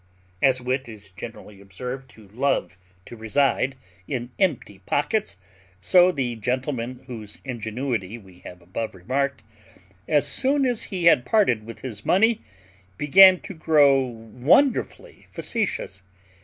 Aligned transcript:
As 0.41 0.59
wit 0.59 0.89
is 0.89 1.11
generally 1.11 1.61
observed 1.61 2.09
to 2.09 2.27
love 2.29 2.75
to 3.05 3.15
reside 3.15 3.75
in 4.07 4.31
empty 4.39 4.79
pockets, 4.87 5.37
so 5.79 6.11
the 6.11 6.35
gentleman 6.37 7.03
whose 7.05 7.37
ingenuity 7.45 8.17
we 8.17 8.39
have 8.39 8.63
above 8.63 8.95
remarked, 8.95 9.43
as 10.07 10.27
soon 10.27 10.65
as 10.65 10.85
he 10.89 11.03
had 11.05 11.23
parted 11.23 11.67
with 11.67 11.81
his 11.81 12.03
money, 12.03 12.41
began 12.97 13.39
to 13.41 13.53
grow 13.53 14.01
wonderfully 14.03 15.27
facetious. 15.29 16.01